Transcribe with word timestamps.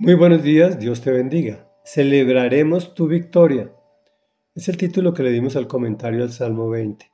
Muy 0.00 0.14
buenos 0.14 0.44
días, 0.44 0.78
Dios 0.78 1.00
te 1.00 1.10
bendiga. 1.10 1.66
Celebraremos 1.82 2.94
tu 2.94 3.08
victoria. 3.08 3.72
Es 4.54 4.68
el 4.68 4.76
título 4.76 5.12
que 5.12 5.24
le 5.24 5.32
dimos 5.32 5.56
al 5.56 5.66
comentario 5.66 6.22
al 6.22 6.30
Salmo 6.30 6.68
20. 6.68 7.10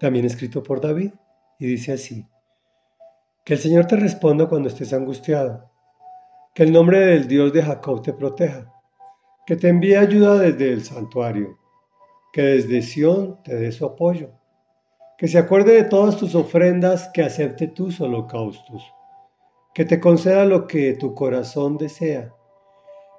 También 0.00 0.24
escrito 0.24 0.64
por 0.64 0.80
David, 0.80 1.12
y 1.60 1.66
dice 1.66 1.92
así. 1.92 2.26
Que 3.44 3.52
el 3.54 3.60
Señor 3.60 3.86
te 3.86 3.94
responda 3.94 4.48
cuando 4.48 4.68
estés 4.68 4.92
angustiado. 4.92 5.70
Que 6.56 6.64
el 6.64 6.72
nombre 6.72 6.98
del 6.98 7.28
Dios 7.28 7.52
de 7.52 7.62
Jacob 7.62 8.02
te 8.02 8.12
proteja. 8.12 8.74
Que 9.46 9.54
te 9.54 9.68
envíe 9.68 9.94
ayuda 9.94 10.40
desde 10.40 10.72
el 10.72 10.82
santuario. 10.82 11.56
Que 12.32 12.42
desde 12.42 12.82
Sión 12.82 13.40
te 13.44 13.54
dé 13.54 13.70
su 13.70 13.86
apoyo. 13.86 14.32
Que 15.16 15.28
se 15.28 15.38
acuerde 15.38 15.74
de 15.74 15.84
todas 15.84 16.16
tus 16.16 16.34
ofrendas, 16.34 17.08
que 17.14 17.22
acepte 17.22 17.68
tus 17.68 18.00
holocaustos 18.00 18.82
que 19.74 19.84
te 19.84 20.00
conceda 20.00 20.44
lo 20.44 20.66
que 20.66 20.94
tu 20.94 21.14
corazón 21.14 21.78
desea, 21.78 22.34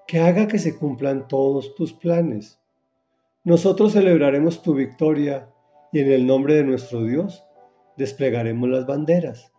que 0.07 0.20
haga 0.20 0.48
que 0.48 0.59
se 0.59 0.76
cumplan 0.76 1.27
todos 1.27 1.76
tus 1.76 1.94
planes. 1.94 2.59
Nosotros 3.44 3.94
celebraremos 3.94 4.62
tu 4.62 4.73
victoria 4.73 5.49
y 5.91 5.99
en 5.99 6.12
el 6.12 6.26
nombre 6.26 6.55
de 6.55 6.63
nuestro 6.63 7.04
Dios 7.04 7.43
desplegaremos 7.98 8.70
las 8.70 8.85
banderas. 8.85 9.52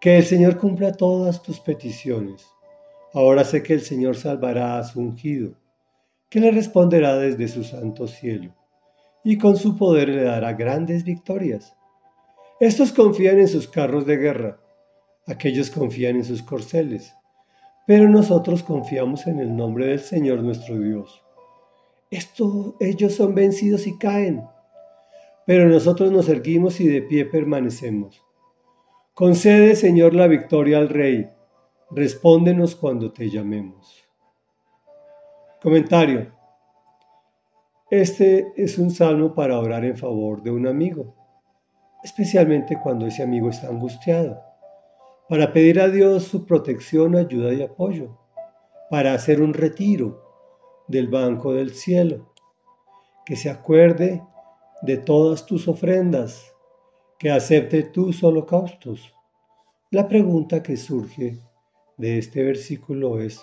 Que 0.00 0.16
el 0.16 0.24
Señor 0.24 0.56
cumpla 0.56 0.92
todas 0.92 1.42
tus 1.42 1.60
peticiones. 1.60 2.46
Ahora 3.12 3.44
sé 3.44 3.62
que 3.62 3.74
el 3.74 3.80
Señor 3.80 4.16
salvará 4.16 4.78
a 4.78 4.84
su 4.84 5.00
ungido, 5.00 5.54
que 6.28 6.40
le 6.40 6.52
responderá 6.52 7.18
desde 7.18 7.48
su 7.48 7.64
santo 7.64 8.06
cielo, 8.06 8.54
y 9.24 9.36
con 9.36 9.56
su 9.56 9.76
poder 9.76 10.08
le 10.08 10.22
dará 10.22 10.52
grandes 10.52 11.04
victorias. 11.04 11.76
Estos 12.60 12.92
confían 12.92 13.40
en 13.40 13.48
sus 13.48 13.68
carros 13.68 14.06
de 14.06 14.16
guerra 14.16 14.60
aquellos 15.26 15.70
confían 15.70 16.16
en 16.16 16.24
sus 16.24 16.42
corceles, 16.42 17.14
pero 17.86 18.08
nosotros 18.08 18.62
confiamos 18.62 19.26
en 19.26 19.40
el 19.40 19.56
nombre 19.56 19.86
del 19.86 20.00
Señor 20.00 20.42
nuestro 20.42 20.78
Dios. 20.78 21.22
Esto, 22.10 22.76
ellos 22.80 23.14
son 23.14 23.34
vencidos 23.34 23.86
y 23.86 23.96
caen, 23.98 24.44
pero 25.46 25.68
nosotros 25.68 26.10
nos 26.12 26.28
erguimos 26.28 26.80
y 26.80 26.88
de 26.88 27.02
pie 27.02 27.24
permanecemos. 27.24 28.22
Concede, 29.14 29.76
Señor, 29.76 30.14
la 30.14 30.26
victoria 30.26 30.78
al 30.78 30.88
Rey. 30.88 31.28
Respóndenos 31.90 32.76
cuando 32.76 33.12
te 33.12 33.28
llamemos. 33.28 34.04
Comentario. 35.60 36.32
Este 37.90 38.52
es 38.56 38.78
un 38.78 38.90
salmo 38.90 39.34
para 39.34 39.58
orar 39.58 39.84
en 39.84 39.96
favor 39.96 40.42
de 40.42 40.52
un 40.52 40.68
amigo, 40.68 41.14
especialmente 42.04 42.78
cuando 42.80 43.06
ese 43.06 43.24
amigo 43.24 43.50
está 43.50 43.68
angustiado 43.68 44.49
para 45.30 45.52
pedir 45.52 45.78
a 45.78 45.88
Dios 45.88 46.24
su 46.24 46.44
protección, 46.44 47.14
ayuda 47.14 47.54
y 47.54 47.62
apoyo, 47.62 48.18
para 48.90 49.14
hacer 49.14 49.40
un 49.40 49.54
retiro 49.54 50.20
del 50.88 51.06
banco 51.06 51.54
del 51.54 51.72
cielo, 51.72 52.34
que 53.24 53.36
se 53.36 53.48
acuerde 53.48 54.24
de 54.82 54.96
todas 54.96 55.46
tus 55.46 55.68
ofrendas, 55.68 56.52
que 57.16 57.30
acepte 57.30 57.84
tus 57.84 58.24
holocaustos. 58.24 59.14
La 59.92 60.08
pregunta 60.08 60.64
que 60.64 60.76
surge 60.76 61.40
de 61.96 62.18
este 62.18 62.42
versículo 62.42 63.20
es, 63.20 63.40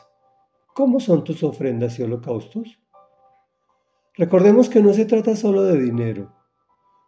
¿cómo 0.73 0.99
son 0.99 1.23
tus 1.23 1.41
ofrendas 1.41 1.97
y 1.99 2.03
holocaustos? 2.03 2.81
Recordemos 4.13 4.67
que 4.67 4.81
no 4.81 4.91
se 4.91 5.05
trata 5.05 5.38
solo 5.38 5.63
de 5.63 5.81
dinero. 5.81 6.33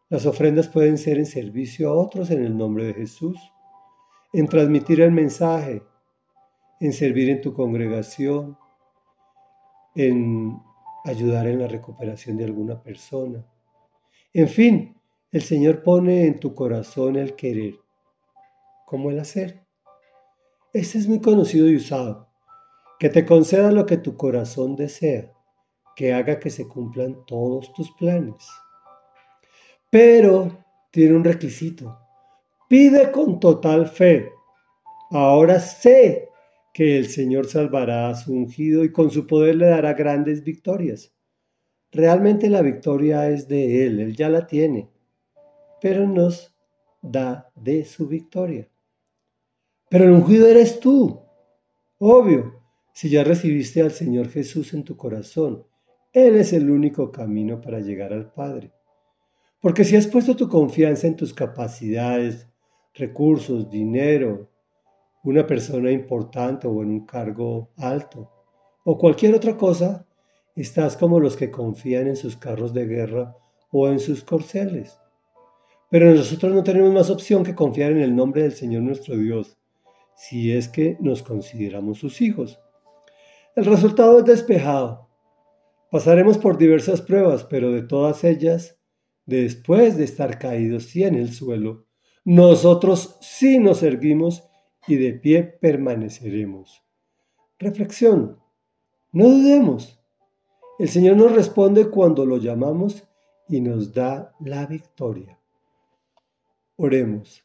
Las 0.08 0.26
ofrendas 0.26 0.70
pueden 0.70 0.98
ser 0.98 1.18
en 1.18 1.26
servicio 1.26 1.90
a 1.90 1.96
otros 1.96 2.32
en 2.32 2.46
el 2.46 2.58
nombre 2.58 2.86
de 2.86 2.94
Jesús 2.94 3.38
en 4.34 4.48
transmitir 4.48 5.02
el 5.02 5.12
mensaje, 5.12 5.84
en 6.80 6.94
servir 6.94 7.30
en 7.30 7.42
tu 7.42 7.54
congregación, 7.54 8.58
en 9.96 10.60
ayudar 11.04 11.48
en 11.48 11.60
la 11.60 11.68
recuperación 11.68 12.38
de 12.38 12.46
alguna 12.46 12.82
persona. 12.82 13.46
En 14.34 14.48
fin, 14.48 14.96
el 15.32 15.42
Señor 15.42 15.84
pone 15.84 16.26
en 16.26 16.40
tu 16.40 16.54
corazón 16.54 17.16
el 17.16 17.36
querer, 17.36 17.76
como 18.86 19.10
el 19.10 19.20
hacer. 19.20 19.66
Este 20.74 21.00
es 21.00 21.08
muy 21.08 21.20
conocido 21.20 21.68
y 21.68 21.76
usado. 21.76 22.30
Que 23.00 23.10
te 23.10 23.26
conceda 23.26 23.72
lo 23.72 23.86
que 23.86 23.98
tu 23.98 24.18
corazón 24.18 24.76
desea, 24.76 25.32
que 25.96 26.14
haga 26.14 26.40
que 26.40 26.50
se 26.50 26.68
cumplan 26.68 27.26
todos 27.26 27.74
tus 27.74 27.92
planes. 27.92 28.48
Pero 29.90 30.66
tiene 30.92 31.16
un 31.16 31.24
requisito. 31.24 31.98
Pide 32.70 33.12
con 33.12 33.40
total 33.40 33.88
fe. 33.88 34.32
Ahora 35.10 35.60
sé 35.60 36.30
que 36.72 37.00
el 37.00 37.08
Señor 37.08 37.48
salvará 37.48 38.10
a 38.10 38.16
su 38.16 38.32
ungido 38.32 38.84
y 38.84 38.92
con 38.92 39.10
su 39.10 39.26
poder 39.26 39.56
le 39.56 39.66
dará 39.66 39.94
grandes 39.94 40.44
victorias. 40.44 41.12
Realmente 41.92 42.48
la 42.48 42.62
victoria 42.62 43.28
es 43.28 43.48
de 43.48 43.88
Él, 43.88 44.00
Él 44.00 44.16
ya 44.16 44.30
la 44.30 44.46
tiene, 44.46 44.88
pero 45.82 46.08
nos 46.08 46.56
da 47.02 47.52
de 47.56 47.86
su 47.86 48.08
victoria. 48.08 48.70
Pero 49.90 50.04
el 50.04 50.12
ungido 50.12 50.46
eres 50.46 50.80
tú. 50.80 51.22
Obvio, 51.98 52.62
si 52.94 53.10
ya 53.10 53.24
recibiste 53.24 53.82
al 53.82 53.92
Señor 53.92 54.30
Jesús 54.30 54.76
en 54.76 54.84
tu 54.84 54.96
corazón, 54.96 55.66
Él 56.14 56.36
es 56.36 56.54
el 56.54 56.70
único 56.70 57.12
camino 57.12 57.60
para 57.62 57.80
llegar 57.80 58.14
al 58.14 58.32
Padre. 58.32 58.72
Porque 59.60 59.84
si 59.84 59.96
has 59.96 60.06
puesto 60.06 60.36
tu 60.36 60.48
confianza 60.48 61.08
en 61.08 61.16
tus 61.16 61.34
capacidades, 61.34 62.49
recursos, 62.94 63.70
dinero, 63.70 64.50
una 65.24 65.46
persona 65.46 65.92
importante 65.92 66.68
o 66.68 66.82
en 66.82 66.90
un 66.90 67.06
cargo 67.06 67.72
alto, 67.78 68.32
o 68.84 68.98
cualquier 68.98 69.36
otra 69.36 69.58
cosa, 69.58 70.06
estás 70.56 70.98
como 70.98 71.20
los 71.20 71.36
que 71.36 71.52
confían 71.52 72.08
en 72.08 72.16
sus 72.16 72.36
carros 72.36 72.74
de 72.74 72.86
guerra 72.86 73.36
o 73.72 73.88
en 73.88 74.00
sus 74.00 74.24
corceles. 74.24 75.00
Pero 75.90 76.14
nosotros 76.14 76.54
no 76.54 76.64
tenemos 76.64 76.94
más 76.94 77.10
opción 77.10 77.44
que 77.44 77.56
confiar 77.56 77.92
en 77.92 78.02
el 78.02 78.16
nombre 78.16 78.44
del 78.44 78.54
Señor 78.54 78.84
nuestro 78.84 79.18
Dios, 79.18 79.58
si 80.16 80.52
es 80.52 80.68
que 80.68 80.98
nos 81.00 81.24
consideramos 81.24 82.00
sus 82.00 82.22
hijos. 82.22 82.60
El 83.56 83.66
resultado 83.66 84.20
es 84.20 84.26
despejado. 84.26 85.10
Pasaremos 85.92 86.38
por 86.38 86.58
diversas 86.58 87.02
pruebas, 87.02 87.44
pero 87.44 87.72
de 87.72 87.82
todas 87.82 88.24
ellas, 88.24 88.78
después 89.26 89.98
de 89.98 90.04
estar 90.04 90.38
caídos 90.38 90.96
y 90.96 91.04
en 91.04 91.16
el 91.16 91.34
suelo, 91.34 91.89
nosotros 92.30 93.18
sí 93.22 93.58
nos 93.58 93.82
erguimos 93.82 94.48
y 94.86 94.98
de 94.98 95.14
pie 95.14 95.42
permaneceremos. 95.42 96.84
Reflexión. 97.58 98.38
No 99.12 99.30
dudemos. 99.30 100.00
El 100.78 100.90
Señor 100.90 101.18
nos 101.18 101.32
responde 101.32 101.90
cuando 101.90 102.28
lo 102.28 102.38
llamamos 102.38 103.04
y 103.48 103.62
nos 103.62 103.96
da 103.96 104.36
la 104.42 104.68
victoria. 104.68 105.40
Oremos. 106.76 107.44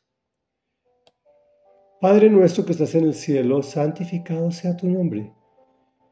Padre 1.98 2.28
nuestro 2.28 2.66
que 2.66 2.72
estás 2.72 2.94
en 2.94 3.06
el 3.06 3.14
cielo, 3.14 3.62
santificado 3.62 4.50
sea 4.50 4.76
tu 4.76 4.86
nombre. 4.86 5.32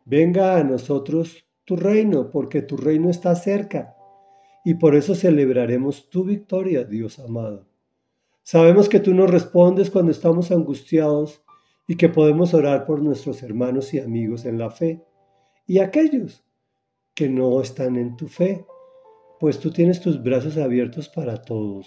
Venga 0.07 0.57
a 0.57 0.65
nosotros 0.65 1.47
tu 1.67 1.77
reino, 1.77 2.31
porque 2.31 2.63
tu 2.63 2.79
reino 2.79 3.11
está 3.11 3.35
cerca, 3.35 3.95
y 4.65 4.77
por 4.77 4.95
eso 4.95 5.15
celebraremos 5.15 6.09
tu 6.09 6.25
victoria, 6.25 6.85
Dios 6.85 7.19
amado. 7.19 7.72
Sabemos 8.45 8.89
que 8.89 8.99
tú 8.99 9.15
nos 9.15 9.31
respondes 9.31 9.89
cuando 9.89 10.11
estamos 10.11 10.51
angustiados 10.51 11.45
y 11.87 11.97
que 11.97 12.09
podemos 12.09 12.55
orar 12.55 12.87
por 12.87 13.01
nuestros 13.01 13.41
hermanos 13.45 13.95
y 13.95 14.01
amigos 14.01 14.45
en 14.47 14.59
la 14.59 14.69
fe 14.69 15.01
y 15.65 15.79
aquellos 15.79 16.45
que 17.15 17.29
no 17.29 17.61
están 17.61 17.95
en 17.95 18.17
tu 18.17 18.27
fe, 18.27 18.67
pues 19.39 19.61
tú 19.61 19.71
tienes 19.71 20.01
tus 20.01 20.21
brazos 20.21 20.57
abiertos 20.57 21.09
para 21.09 21.41
todos. 21.41 21.87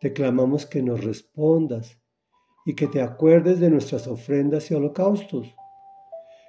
Te 0.00 0.14
clamamos 0.14 0.64
que 0.64 0.82
nos 0.82 1.04
respondas 1.04 2.00
y 2.64 2.74
que 2.74 2.86
te 2.86 3.02
acuerdes 3.02 3.60
de 3.60 3.68
nuestras 3.68 4.06
ofrendas 4.06 4.70
y 4.70 4.74
holocaustos, 4.74 5.54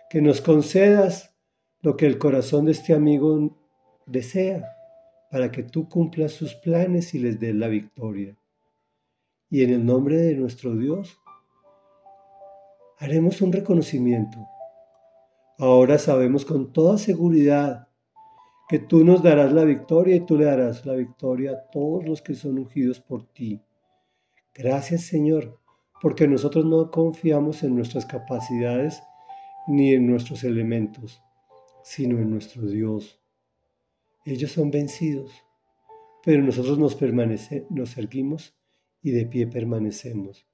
que 0.09 0.21
nos 0.21 0.39
concedas 0.39 1.35
lo 1.81 1.97
que 1.97 2.05
el 2.05 2.17
corazón 2.17 2.63
de 2.63 2.71
este 2.71 2.93
amigo 2.93 3.57
desea, 4.05 4.65
para 5.29 5.51
que 5.51 5.63
tú 5.63 5.89
cumplas 5.89 6.31
sus 6.31 6.55
planes 6.55 7.13
y 7.13 7.19
les 7.19 7.41
des 7.41 7.53
la 7.53 7.67
victoria 7.67 8.37
y 9.49 9.63
en 9.63 9.71
el 9.71 9.85
nombre 9.85 10.17
de 10.17 10.35
nuestro 10.35 10.75
Dios 10.75 11.19
haremos 12.97 13.41
un 13.41 13.51
reconocimiento. 13.51 14.37
Ahora 15.57 15.97
sabemos 15.97 16.45
con 16.45 16.73
toda 16.73 16.97
seguridad 16.97 17.87
que 18.67 18.79
tú 18.79 19.03
nos 19.03 19.21
darás 19.21 19.53
la 19.53 19.63
victoria 19.63 20.15
y 20.15 20.25
tú 20.25 20.37
le 20.37 20.45
darás 20.45 20.85
la 20.85 20.93
victoria 20.93 21.51
a 21.51 21.69
todos 21.71 22.05
los 22.05 22.21
que 22.21 22.33
son 22.33 22.57
ungidos 22.57 22.99
por 22.99 23.23
ti. 23.31 23.61
Gracias 24.53 25.03
Señor, 25.03 25.59
porque 26.01 26.27
nosotros 26.27 26.65
no 26.65 26.89
confiamos 26.89 27.63
en 27.63 27.75
nuestras 27.75 28.05
capacidades 28.05 29.01
ni 29.67 29.93
en 29.93 30.07
nuestros 30.07 30.43
elementos, 30.43 31.21
sino 31.83 32.17
en 32.17 32.31
nuestro 32.31 32.63
Dios. 32.63 33.19
Ellos 34.25 34.51
son 34.51 34.71
vencidos, 34.71 35.31
pero 36.23 36.41
nosotros 36.41 36.79
nos, 36.79 36.95
permanece, 36.95 37.67
nos 37.69 37.97
erguimos 37.97 38.55
y 39.05 39.11
de 39.11 39.27
pie 39.27 39.45
permanecemos. 39.45 40.47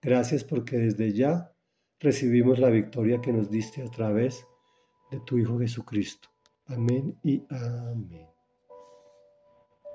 Gracias 0.00 0.44
porque 0.44 0.78
desde 0.78 1.12
ya 1.12 1.52
recibimos 1.98 2.60
la 2.60 2.70
victoria 2.70 3.20
que 3.20 3.32
nos 3.32 3.50
diste 3.50 3.82
a 3.82 3.90
través 3.90 4.46
de 5.10 5.18
tu 5.26 5.38
Hijo 5.38 5.58
Jesucristo. 5.58 6.28
Amén 6.66 7.18
y 7.24 7.44
amén. 7.50 8.35